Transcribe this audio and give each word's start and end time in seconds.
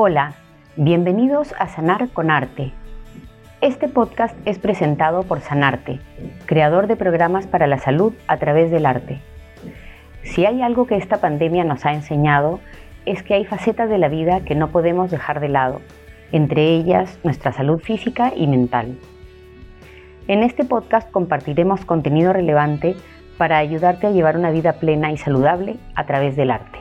Hola, 0.00 0.34
bienvenidos 0.76 1.52
a 1.58 1.66
Sanar 1.66 2.08
con 2.10 2.30
Arte. 2.30 2.70
Este 3.60 3.88
podcast 3.88 4.36
es 4.44 4.60
presentado 4.60 5.24
por 5.24 5.40
Sanarte, 5.40 5.98
creador 6.46 6.86
de 6.86 6.94
programas 6.94 7.48
para 7.48 7.66
la 7.66 7.78
salud 7.78 8.12
a 8.28 8.36
través 8.36 8.70
del 8.70 8.86
arte. 8.86 9.20
Si 10.22 10.46
hay 10.46 10.62
algo 10.62 10.86
que 10.86 10.94
esta 10.94 11.16
pandemia 11.16 11.64
nos 11.64 11.84
ha 11.84 11.94
enseñado, 11.94 12.60
es 13.06 13.24
que 13.24 13.34
hay 13.34 13.44
facetas 13.44 13.90
de 13.90 13.98
la 13.98 14.06
vida 14.06 14.44
que 14.44 14.54
no 14.54 14.68
podemos 14.68 15.10
dejar 15.10 15.40
de 15.40 15.48
lado, 15.48 15.80
entre 16.30 16.76
ellas 16.76 17.18
nuestra 17.24 17.50
salud 17.50 17.80
física 17.80 18.32
y 18.36 18.46
mental. 18.46 18.96
En 20.28 20.44
este 20.44 20.62
podcast 20.62 21.10
compartiremos 21.10 21.84
contenido 21.84 22.32
relevante 22.32 22.94
para 23.36 23.58
ayudarte 23.58 24.06
a 24.06 24.12
llevar 24.12 24.36
una 24.36 24.52
vida 24.52 24.74
plena 24.74 25.10
y 25.10 25.16
saludable 25.16 25.74
a 25.96 26.06
través 26.06 26.36
del 26.36 26.52
arte. 26.52 26.77